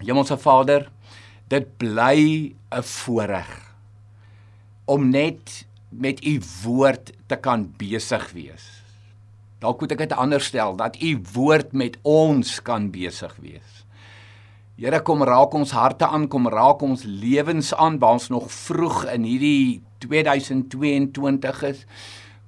[0.00, 0.88] Hemelse Vader,
[1.48, 3.74] dit bly 'n voorreg
[4.84, 8.82] om net met u woord te kan besig wees.
[9.60, 13.84] Dalk moet ek dit anders stel dat u woord met ons kan besig wees.
[14.80, 19.04] Here kom raak ons harte aan, kom raak ons lewens aan, waar ons nog vroeg
[19.12, 21.84] in hierdie 2022 is.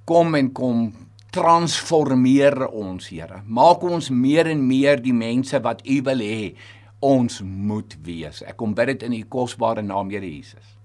[0.09, 0.87] Kom en kom
[1.29, 3.43] transformeer ons, Here.
[3.45, 6.55] Maak ons meer en meer die mense wat U wil hê
[7.03, 8.41] ons moet wees.
[8.47, 10.75] Ek kom bid dit in U kosbare naam, Here Jesus.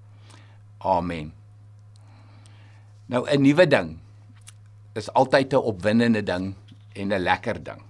[0.83, 1.33] Amen.
[3.09, 3.98] Nou 'n nuwe ding
[4.95, 6.55] is altyd 'n opwindende ding
[6.95, 7.83] en 'n lekker ding.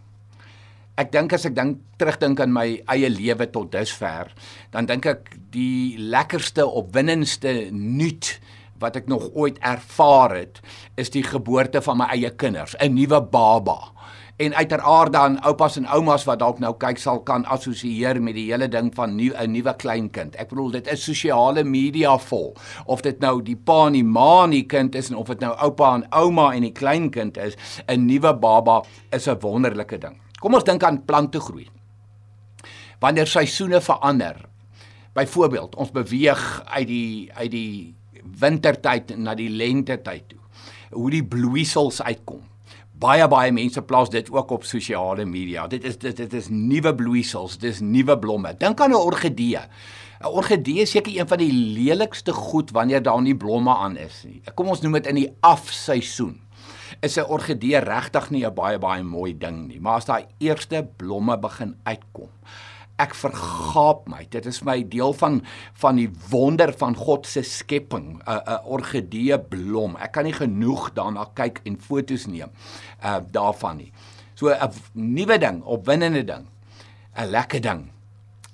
[0.97, 4.33] Ek dink as ek dink terugdink aan my eie lewe tot dusver,
[4.71, 8.41] dan dink ek die lekkerste opwindendste nuut
[8.79, 10.60] wat ek nog ooit ervaar het,
[10.97, 13.98] is die geboorte van my eie kinders, 'n nuwe baba
[14.38, 18.46] en uiteraard dan oupas en oumas wat dalk nou kyk sal kan assosieer met die
[18.52, 20.37] hele ding van nuwe 'n nuwe kleinkind.
[20.38, 22.54] Ek bedoel dit is sosiale media vol.
[22.87, 25.40] Of dit nou die pa en die ma en die kind is en of dit
[25.40, 27.57] nou oupa en ouma en die kleinkind is,
[27.88, 30.21] 'n nuwe baba is 'n wonderlike ding.
[30.41, 31.66] Kom ons dink aan plante groei.
[33.01, 34.48] Wanneer seisoene verander.
[35.15, 37.95] Byvoorbeeld, ons beweeg uit die uit die
[38.38, 40.38] wintertyd na die lentetyd toe.
[40.91, 42.43] Hoe die bloeisels uitkom
[42.99, 45.66] baie baie mense plaas dit ook op sosiale media.
[45.71, 48.54] Dit is dit dit is nuwe bloeisels, dis nuwe blomme.
[48.59, 49.63] Dink aan 'n orgidee.
[50.21, 54.24] 'n Orgidee is seker een van die lelikste goed wanneer daar nie blomme aan is
[54.26, 54.43] nie.
[54.54, 56.41] Kom ons noem dit in die afseisoen.
[57.01, 60.88] Is 'n orgidee regtig nie 'n baie baie mooi ding nie, maar as daai eerste
[60.96, 62.30] blomme begin uitkom,
[62.99, 64.25] ek vergaap my.
[64.31, 65.41] Dit is my deel van
[65.82, 69.97] van die wonder van God se skepping, 'n 'n orgidee blom.
[69.97, 72.50] Ek kan nie genoeg daarna kyk en fotos neem
[73.04, 73.93] uh daarvan nie.
[74.34, 76.47] So 'n nuwe ding, opwindende ding,
[77.16, 77.91] 'n lekker ding,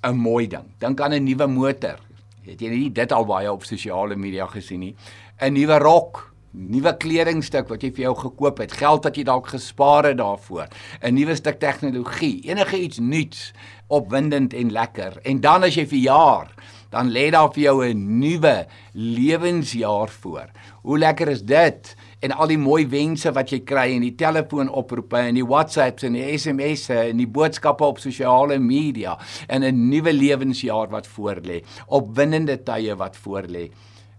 [0.03, 0.73] 'n mooi ding.
[0.79, 1.99] Dink aan 'n nuwe motor.
[2.45, 4.95] Het jy nie dit al baie op sosiale media gesien nie?
[5.41, 9.49] 'n Nuwe rok, nuwe kledingstuk wat jy vir jou gekoop het, geld wat jy dalk
[9.51, 10.67] gespaar het daarvoor,
[11.01, 13.53] 'n nuwe stuk tegnologie, enige iets nuuts,
[13.87, 15.19] opwindend en lekker.
[15.23, 16.49] En dan as jy verjaar,
[16.89, 20.47] dan lê daar vir jou 'n nuwe lewensjaar voor.
[20.81, 21.95] Hoe lekker is dit?
[22.19, 26.13] En al die mooi wense wat jy kry en die telefoonoproepe en die WhatsApps en
[26.13, 29.17] die SMS'e en die boodskappe op sosiale media
[29.47, 33.69] en 'n nuwe lewensjaar wat voorlê, opwindende tye wat voorlê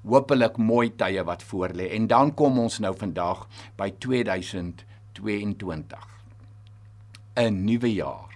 [0.06, 5.98] hopelik mooi tye wat voorlê en dan kom ons nou vandag by 2022
[7.36, 8.26] 'n nuwe jaar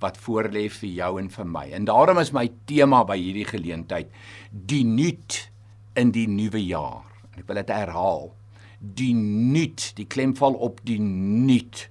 [0.00, 1.66] wat voorlê vir jou en vir my.
[1.76, 4.12] En daarom is my tema by hierdie geleentheid
[4.50, 5.44] die nuut
[6.00, 7.04] in die nuwe jaar.
[7.36, 8.30] Ek wil dit herhaal.
[8.80, 11.86] Die nuut die klem val op die nuut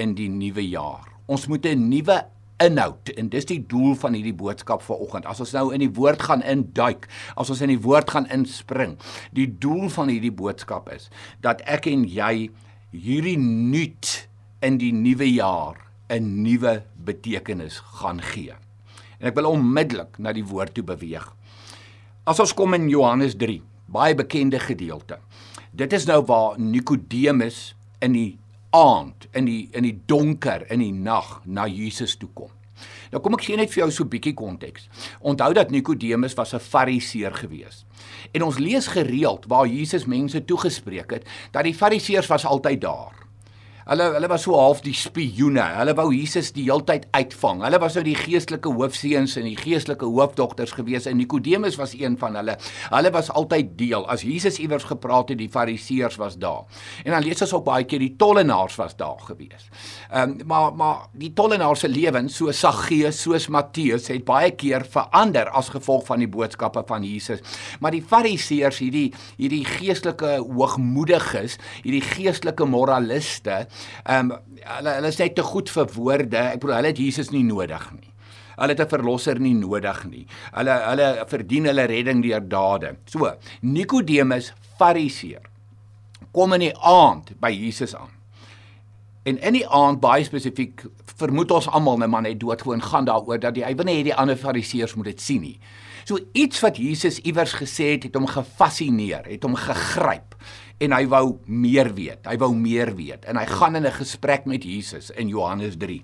[0.00, 1.04] in die nuwe jaar.
[1.28, 2.24] Ons moet 'n nuwe
[2.64, 5.26] inhoud en dis die doel van hierdie boodskap vanoggend.
[5.26, 8.96] As ons nou in die woord gaan induik, as ons in die woord gaan inspring,
[9.36, 11.10] die doel van hierdie boodskap is
[11.44, 12.50] dat ek en jy
[12.92, 14.12] hierdie nuut
[14.62, 15.78] in die nuwe jaar
[16.12, 18.52] 'n nuwe betekenis gaan gee.
[19.18, 21.24] En ek wil onmiddellik na die woord toe beweeg.
[22.24, 25.18] As ons kom in Johannes 3, baie bekende gedeelte.
[25.72, 28.38] Dit is nou waar Nikodemus in die
[28.72, 32.50] aand in die in die donker in die nag na Jesus toe kom.
[33.12, 34.88] Nou kom ek gee net vir jou so 'n bietjie konteks.
[35.20, 37.84] Onthou dat Nikodemus was 'n Fariseer gewees.
[38.32, 43.21] En ons lees gereeld waar Jesus mense toegespreek het dat die Fariseërs was altyd daar.
[43.82, 45.64] Hulle hulle was so half die spioene.
[45.74, 47.64] Hulle wou Jesus die heeltyd uitvang.
[47.66, 52.14] Hulle was nou die geestelike hoofseuns en die geestelike hoofdogters gewees en Nikodemus was een
[52.20, 52.54] van hulle.
[52.92, 54.06] Hulle was altyd deel.
[54.12, 56.68] As Jesus iewers gepraat het, die Fariseërs was daar.
[57.02, 59.66] En dan lees ons ook baie keer die tollenaars was daar gewees.
[60.10, 64.86] Ehm um, maar maar die tollenaars se lewens so Saggeus soos Matteus het baie keer
[64.86, 67.42] verander as gevolg van die boodskappe van Jesus.
[67.80, 73.66] Maar die Fariseërs, hierdie hierdie geestelike hoogmoediges, hierdie geestelike moraliste
[74.04, 76.38] Ehm um, hulle hulle is net te goed vir woorde.
[76.38, 78.12] Ek bedoel hulle het Jesus nie nodig nie.
[78.56, 80.26] Hulle het 'n verlosser nie nodig nie.
[80.52, 82.96] Hulle hulle verdien hulle redding deur dade.
[83.06, 85.42] So, Nikodemus, Fariseer,
[86.32, 88.10] kom in die aand by Jesus aan.
[89.22, 90.82] En in die aand baie spesifiek
[91.16, 94.06] vermoed ons almal net maar net doodgewoon gaan daaroor dat die, hy wil nie hê
[94.08, 95.58] die ander fariseërs moet dit sien nie.
[96.08, 100.34] So iets wat Jesus iewers gesê het, het hom gefassineer, het hom gegryp
[100.82, 102.26] en hy wou meer weet.
[102.26, 106.02] Hy wou meer weet en hy gaan in 'n gesprek met Jesus in Johannes 3.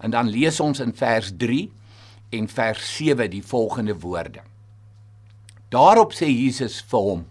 [0.00, 1.70] En dan lees ons in vers 3
[2.30, 4.42] en vers 7 die volgende woorde.
[5.68, 7.26] Daarop sê Jesus vir hom: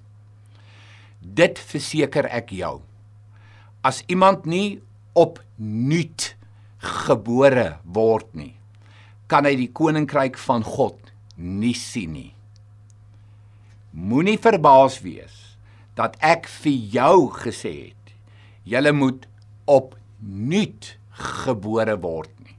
[1.19, 2.81] Dit verseker ek jou.
[3.83, 4.81] As iemand nie
[5.13, 6.35] opnuut
[6.77, 8.55] gebore word nie,
[9.27, 10.97] kan hy die koninkryk van God
[11.35, 12.33] nie sien nie.
[13.91, 15.38] Moenie verbaas wees
[15.99, 17.99] dat ek vir jou gesê het
[18.69, 19.25] jy moet
[19.69, 20.93] opnuut
[21.43, 22.55] gebore word nie.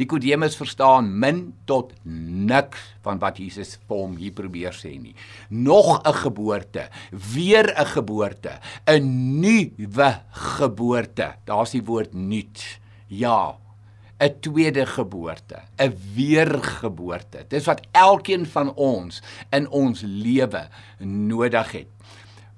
[0.00, 5.14] Nikodemus verstaan min tot niks van wat Jesus vir hom hier probeer sê nie.
[5.50, 11.34] Nog 'n geboorte, weer 'n geboorte, 'n nuwe geboorte.
[11.44, 12.78] Daar's die woord nuut.
[13.08, 13.56] Ja,
[14.20, 17.44] 'n tweede geboorte, 'n weergeboorte.
[17.48, 20.68] Dis wat elkeen van ons in ons lewe
[20.98, 21.88] nodig het.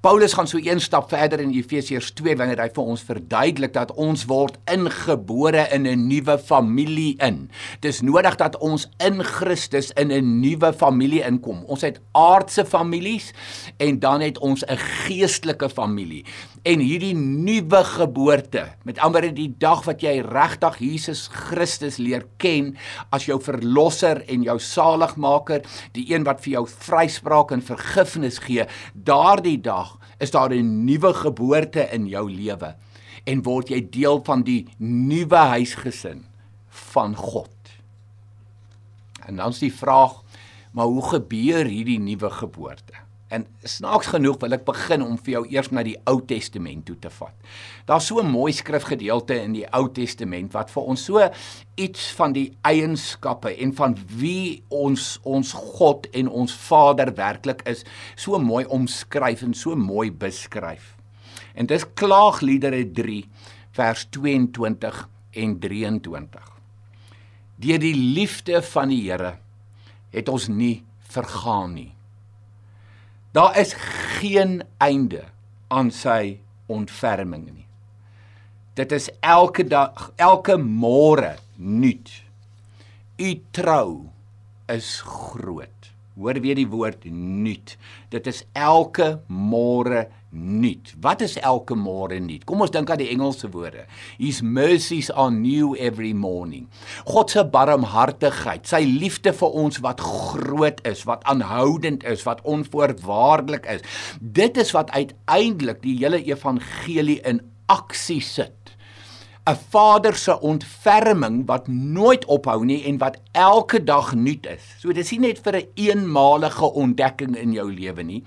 [0.03, 3.93] Paulus gaan so een stap verder in Efesiërs 2 wanneer hy vir ons verduidelik dat
[4.03, 7.51] ons word ingebore in 'n nuwe familie in.
[7.87, 11.63] Dis nodig dat ons in Christus in 'n nuwe familie inkom.
[11.71, 13.31] Ons het aardse families
[13.79, 16.25] en dan het ons 'n geestelike familie.
[16.62, 22.76] En hierdie nuwe geboorte, met ander die dag wat jy regtig Jesus Christus leer ken
[23.11, 25.67] as jou verlosser en jou saligmaker,
[25.99, 31.12] die een wat vir jou vryspraak en vergifnis gee, daardie dag is daar 'n nuwe
[31.14, 32.76] geboorte in jou lewe
[33.26, 36.25] en word jy deel van die nuwe huisgesin
[36.69, 37.50] van God.
[39.26, 40.23] En dan's die vraag,
[40.70, 42.94] maar hoe gebeur hierdie nuwe geboorte?
[43.32, 46.99] En snaaks genoeg wil ek begin om vir jou eers na die Ou Testament toe
[47.00, 47.32] te vat.
[47.88, 51.31] Daar's so 'n mooi skrifgedeelte in die Ou Testament wat vir ons so
[51.76, 57.84] iets van die eienskappe en van wie ons ons God en ons Vader werklik is,
[58.17, 60.96] so mooi omskryf en so mooi beskryf.
[61.55, 63.25] En dis Klaagliedere 3
[63.73, 66.52] vers 22 en 23.
[67.56, 69.38] Deur die liefde van die Here
[70.11, 71.93] het ons nie vergaan nie.
[73.32, 73.73] Daar is
[74.20, 75.25] geen einde
[75.73, 76.38] aan sy
[76.69, 77.67] ontferming nie.
[78.76, 82.12] Dit is elke dag, elke môre nuut.
[83.17, 84.08] U trou
[84.73, 85.88] is groot.
[86.17, 87.76] Hoor weer die woord nuut.
[88.12, 90.94] Dit is elke môre nuut.
[91.05, 92.44] Wat is elke môre nuut?
[92.49, 93.84] Kom ons dink aan die Engelse woorde.
[94.19, 96.69] His mercies are new every morning.
[97.08, 103.69] God se barmhartigheid, sy liefde vir ons wat groot is, wat aanhoudend is, wat onvoorwaardelik
[103.76, 103.84] is.
[104.20, 108.62] Dit is wat uiteindelik die hele evangelie in aksie sit.
[109.43, 114.62] 'n Vader se ontferming wat nooit ophou nie en wat elke dag nuut is.
[114.79, 118.23] So dis nie net vir 'n een eenmalige ontdekking in jou lewe nie.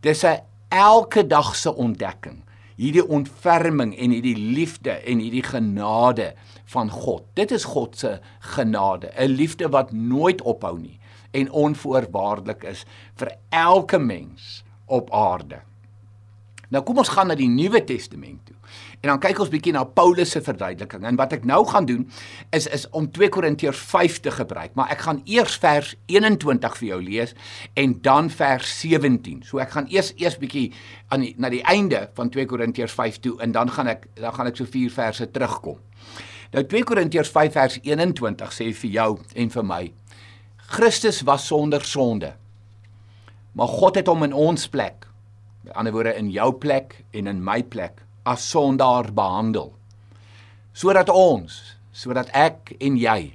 [0.00, 2.42] Dis 'n elke dag se ontdekking.
[2.76, 6.34] Hierdie ontferming en hierdie liefde en hierdie genade
[6.64, 7.24] van God.
[7.34, 10.98] Dit is God se genade, 'n liefde wat nooit ophou nie
[11.30, 12.84] en onvoorwaardelik is
[13.14, 15.60] vir elke mens op aarde.
[16.74, 18.56] Nou kom ons gaan na die Nuwe Testament toe.
[19.00, 21.04] En dan kyk ons bietjie na Paulus se verduideliking.
[21.06, 22.02] En wat ek nou gaan doen
[22.56, 26.88] is is om 2 Korintiërs 5 te gebruik, maar ek gaan eers vers 21 vir
[26.88, 27.34] jou lees
[27.78, 29.44] en dan vers 17.
[29.46, 30.72] So ek gaan eers eers bietjie
[31.14, 34.34] aan die, na die einde van 2 Korintiërs 5 toe en dan gaan ek dan
[34.34, 35.78] gaan ek so vier verse terugkom.
[36.54, 39.84] Nou 2 Korintiërs 5 vers 21 sê vir jou en vir my
[40.66, 42.32] Christus was sonder sonde.
[43.56, 45.06] Maar God het hom in ons plek,
[45.66, 49.72] met ander woorde in jou plek en in my plek as sondaar behandel.
[50.76, 51.56] Sodat ons,
[51.90, 53.32] sodat ek en jy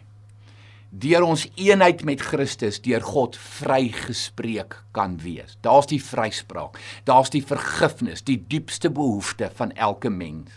[0.92, 5.56] deur ons eenheid met Christus deur God vrygespreek kan wees.
[5.64, 6.76] Daar's die vryspraak.
[7.08, 10.52] Daar's die vergifnis, die diepste behoefte van elke mens.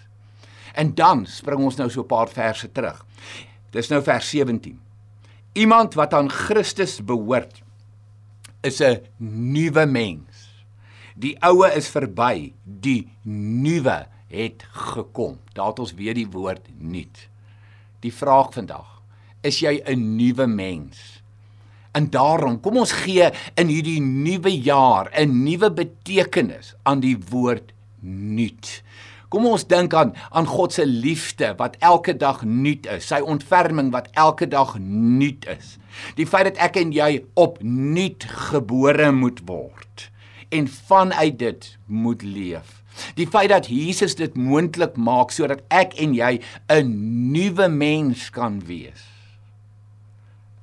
[0.75, 3.07] En dan spring ons nou so 'n paar verse terug.
[3.71, 4.81] Dis nou vers 17.
[5.54, 7.62] Iemand wat aan Christus behoort
[8.62, 10.34] is 'n nuwe mens.
[11.14, 14.00] Die ou is verby, die nuwe
[14.35, 15.38] het gekom.
[15.54, 17.28] Daar het ons weer die woord nuut.
[18.02, 18.88] Die vraag vandag,
[19.47, 21.23] is jy 'n nuwe mens?
[21.94, 27.73] En daarom, kom ons gee in hierdie nuwe jaar 'n nuwe betekenis aan die woord
[28.00, 28.83] nuut.
[29.28, 33.92] Kom ons dink aan aan God se liefde wat elke dag nuut is, sy ontferming
[33.92, 35.78] wat elke dag nuut is.
[36.16, 40.11] Die feit dat ek en jy opnuut gebore moet word
[40.54, 42.82] en vanuit dit moet leef.
[43.18, 46.38] Die feit dat Jesus dit moontlik maak sodat ek en jy
[46.70, 46.94] 'n
[47.34, 49.11] nuwe mens kan wees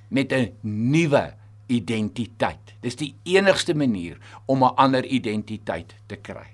[0.10, 1.34] met 'n nuwe
[1.68, 2.76] identiteit.
[2.80, 6.48] Dis die enigste manier om 'n ander identiteit te kry.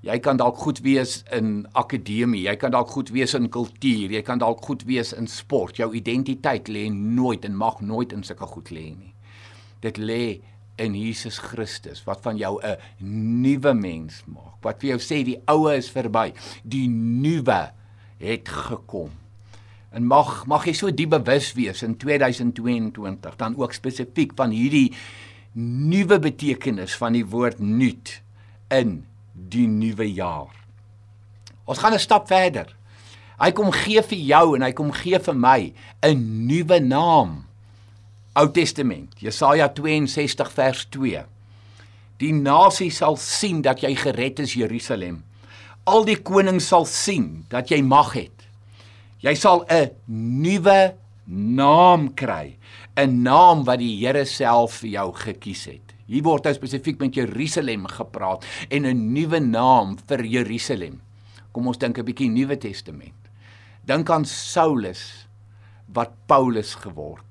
[0.00, 4.22] Jy kan dalk goed wees in akademie, jy kan dalk goed wees in kultuur, jy
[4.22, 5.76] kan dalk goed wees in sport.
[5.76, 9.14] Jou identiteit lê nooit en mag nooit in sulke goed lê nie.
[9.80, 10.40] Dit lê
[10.80, 12.76] in Jesus Christus wat van jou 'n
[13.42, 14.58] nuwe mens maak.
[14.62, 16.32] Wat vir jou sê die ou is verby,
[16.64, 17.72] die nuwe
[18.18, 19.10] het gekom.
[19.92, 24.92] En mag mag jy so diep bewus wees in 2022 dan ook spesifiek van hierdie
[25.52, 28.22] nuwe betekenis van die woord nuut
[28.70, 30.54] in die nuwe jaar.
[31.64, 32.76] Ons gaan 'n stap verder.
[33.40, 35.72] Hy kom gee vir jou en hy kom gee vir my
[36.02, 37.49] 'n nuwe naam.
[38.38, 41.24] Ou Testament, Jesaja 62 vers 2.
[42.20, 45.24] Die nasie sal sien dat jy gered is, Jerusalem.
[45.88, 48.46] Al die konings sal sien dat jy mag het.
[49.24, 50.94] Jy sal 'n nuwe
[51.26, 52.56] naam kry,
[52.96, 55.92] 'n naam wat die Here self vir jou gekies het.
[56.06, 61.00] Hier word nou spesifiek met Jerusalem gepraat en 'n nuwe naam vir Jerusalem.
[61.52, 63.30] Kom ons dink 'n bietjie Nuwe Testament.
[63.86, 65.26] Dink aan Saulus
[65.92, 67.29] wat Paulus geword.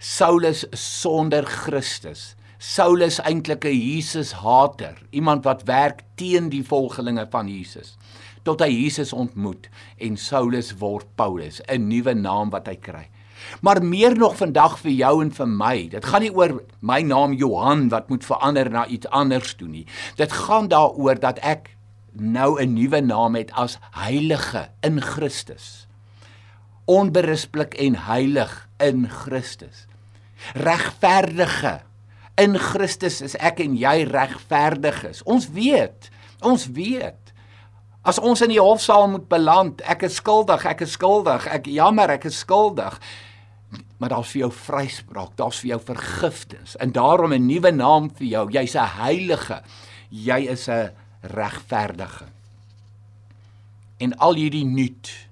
[0.00, 2.34] Saulus sonder Christus.
[2.58, 7.96] Saulus eintlik 'n Jesus-hater, iemand wat werk teen die volgelinge van Jesus
[8.46, 9.68] tot hy Jesus ontmoet
[10.00, 13.08] en Saulus word Paulus, 'n nuwe naam wat hy kry.
[13.60, 15.88] Maar meer nog vandag vir jou en vir my.
[15.88, 19.86] Dit gaan nie oor my naam Johan wat moet verander na iets anders toe nie.
[20.16, 21.76] Dit gaan daaroor dat ek
[22.12, 25.86] nou 'n nuwe naam het as heilige in Christus.
[26.84, 29.86] Onberispelik en heilig in Christus.
[30.54, 31.80] Regverdige
[32.40, 35.22] in Christus is ek en jy regverdig is.
[35.22, 36.10] Ons weet,
[36.42, 37.16] ons weet
[38.00, 42.08] As ons in die hofsaal moet beland, ek is skuldig, ek is skuldig, ek jammer,
[42.16, 42.96] ek is skuldig
[44.00, 48.26] maar daar's vir jou vryspraak, daar's vir jou vergifnis en daarom 'n nuwe naam vir
[48.26, 48.50] jou.
[48.50, 49.62] Jy's 'n heilige.
[50.08, 52.24] Jy is 'n regverdige.
[53.98, 55.28] En al hierdie nuut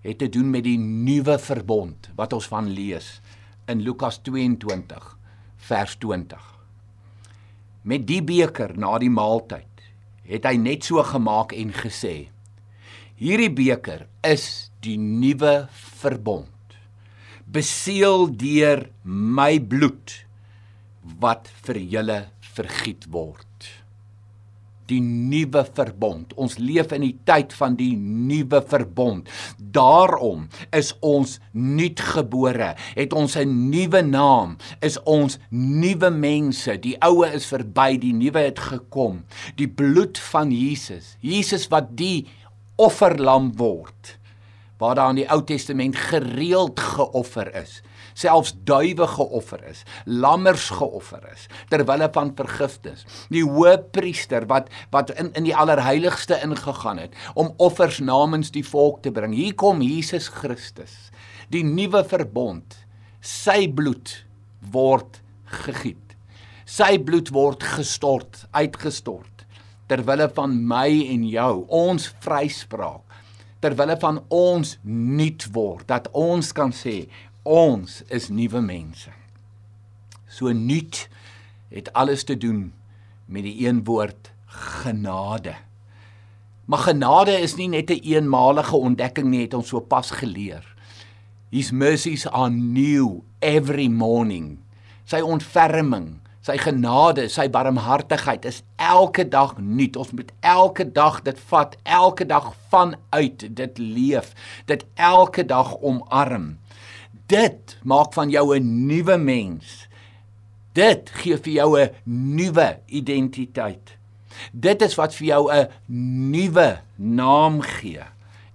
[0.00, 3.20] het te doen met die nuwe verbond wat ons van lees
[3.70, 5.16] in Lukas 22
[5.70, 6.46] vers 20.
[7.86, 9.66] Met die beker na die maaltyd
[10.30, 12.30] het hy net so gemaak en gesê:
[13.20, 15.68] Hierdie beker is die nuwe
[16.00, 16.48] verbond
[17.50, 20.12] beseël deur my bloed
[21.22, 22.18] wat vir julle
[22.54, 23.66] vergiet word.
[24.90, 26.34] Die nuwe verbond.
[26.40, 29.30] Ons leef in die tyd van die nuwe verbond.
[29.56, 36.76] Daarom is ons nuutgebore, het ons 'n nuwe naam, is ons nuwe mense.
[36.80, 39.24] Die ou is verby, die nuwe het gekom.
[39.56, 42.26] Die bloed van Jesus, Jesus wat die
[42.76, 44.20] offerlam word
[44.80, 47.82] waar daar in die Ou Testament gereeld geoffer is,
[48.14, 53.06] selfs duwe geoffer is, lammers geoffer is ter wille van vergifnis.
[53.32, 59.02] Die hoëpriester wat wat in in die allerheiligste ingegaan het om offers namens die volk
[59.02, 59.34] te bring.
[59.36, 61.10] Hier kom Jesus Christus,
[61.48, 62.76] die nuwe verbond.
[63.20, 64.14] Sy bloed
[64.72, 65.20] word
[65.64, 66.16] gegiet.
[66.64, 69.46] Sy bloed word gestort, uitgestort
[69.90, 73.10] ter wille van my en jou, ons vryspraak
[73.60, 77.02] ter wille van ons nuut word dat ons kan sê
[77.50, 79.10] ons is nuwe mense.
[80.30, 81.08] So nuut
[81.70, 82.70] het alles te doen
[83.26, 85.56] met die een woord genade.
[86.70, 90.64] Maar genade is nie net 'n een eenmalige ontdekking nie, het ons so pas geleer.
[91.50, 94.58] His mercies are new every morning.
[95.04, 99.98] Sy ontferming Sy genade, sy barmhartigheid is elke dag nuut.
[100.00, 104.32] Ons moet elke dag dit vat, elke dag vanuit dit leef,
[104.70, 106.54] dit elke dag omarm.
[107.30, 109.88] Dit maak van jou 'n nuwe mens.
[110.72, 113.96] Dit gee vir jou 'n nuwe identiteit.
[114.52, 115.68] Dit is wat vir jou 'n
[116.30, 118.02] nuwe naam gee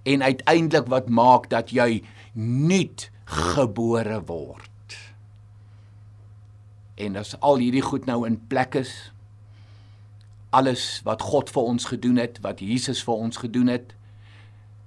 [0.02, 2.02] en uiteindelik wat maak dat jy
[2.34, 4.70] nuut gebore word
[6.96, 8.94] en as al hierdie goed nou in plek is
[10.56, 13.92] alles wat God vir ons gedoen het, wat Jesus vir ons gedoen het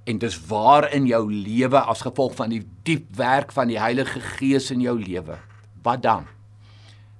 [0.09, 4.21] en dis waar in jou lewe as gevolg van die diep werk van die Heilige
[4.37, 5.37] Gees in jou lewe.
[5.85, 6.25] Wat dan?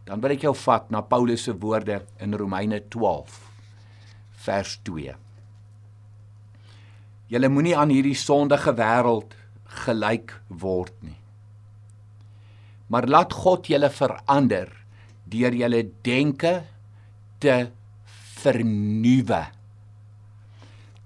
[0.10, 3.36] Dan wil ek jou vat na Paulus se woorde in Romeine 12
[4.46, 5.14] vers 2.
[7.30, 9.36] Julle moenie aan hierdie sondige wêreld
[9.86, 11.20] gelyk word nie.
[12.90, 14.72] Maar laat God julle verander
[15.30, 16.56] deur julle denke
[17.38, 17.68] te
[18.42, 19.44] vernuwe.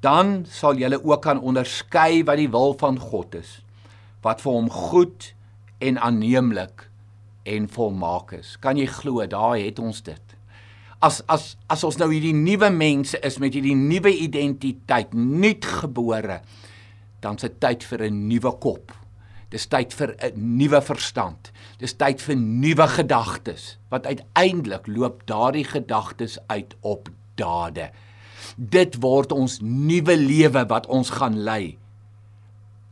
[0.04, 3.62] Dan sal julle ook kan onderskei wat die wil van God is,
[4.24, 5.30] wat vir hom goed
[5.80, 6.90] en aanneemlik
[7.48, 8.58] en volmaak is.
[8.60, 10.36] Kan jy glo, daar het ons dit.
[11.04, 16.40] As as as ons nou hierdie nuwe mense is met hierdie nuwe identiteit, nuutgebore,
[17.24, 18.92] dan se tyd vir 'n nuwe kop.
[19.50, 21.52] Dis tyd vir 'n nuwe verstand.
[21.80, 27.92] Dis tyd vir nuwe gedagtes wat uiteindelik loop daardie gedagtes uit op dade.
[28.58, 31.78] Dit word ons nuwe lewe wat ons gaan lei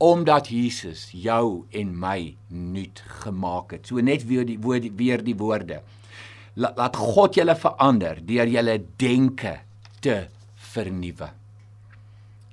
[0.02, 3.86] omdat Jesus jou en my nuut gemaak het.
[3.86, 5.84] So net weer die woord weer die woorde.
[6.58, 9.60] La, laat God julle verander deur julle denke
[10.02, 10.24] te
[10.74, 11.30] vernuwe.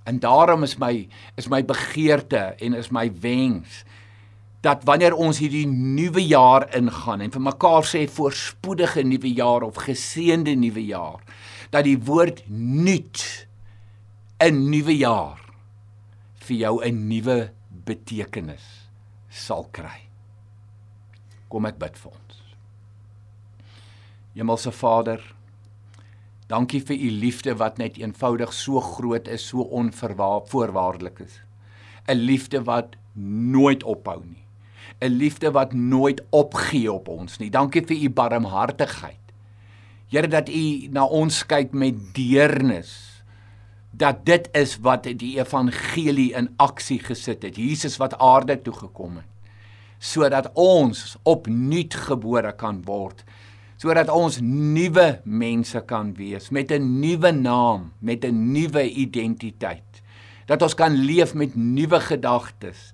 [0.04, 0.92] En daarom is my
[1.40, 3.82] is my begeerte en is my wens
[4.60, 9.78] dat wanneer ons hierdie nuwe jaar ingaan en vir mekaar sê voorspoedige nuwe jaar of
[9.86, 11.22] geseënde nuwe jaar
[11.70, 13.46] dat die woord nuut
[14.40, 15.40] 'n nuwe jaar
[16.46, 17.50] vir jou 'n nuwe
[17.84, 18.88] betekenis
[19.28, 20.08] sal kry.
[21.48, 22.42] Kom ek bid vir ons.
[24.34, 25.20] Hemelse Vader,
[26.48, 31.40] dankie vir u liefde wat net eenvoudig so groot is, so onvoorwaardelik is.
[32.08, 32.96] 'n Liefde wat
[33.52, 34.44] nooit ophou nie.
[35.02, 37.50] 'n Liefde wat nooit opgee op ons nie.
[37.50, 39.27] Dankie vir u barmhartigheid.
[40.08, 42.92] Here dat u na ons kyk met deernis
[43.98, 47.56] dat dit is wat die evangelie in aksie gesit het.
[47.56, 49.26] Jesus wat aarde toe gekom het
[49.98, 53.24] sodat ons opnuut gebore kan word.
[53.82, 60.02] Sodat ons nuwe mense kan wees met 'n nuwe naam, met 'n nuwe identiteit.
[60.46, 62.92] Dat ons kan leef met nuwe gedagtes,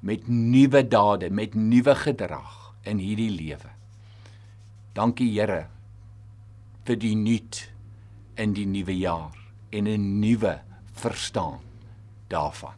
[0.00, 3.70] met nuwe dade, met nuwe gedrag in hierdie lewe.
[4.92, 5.77] Dankie Here
[6.88, 7.58] vir die nuut
[8.40, 9.34] in die nuwe jaar
[9.76, 10.54] en 'n nuwe
[10.92, 11.60] verstaan
[12.32, 12.72] daarvan.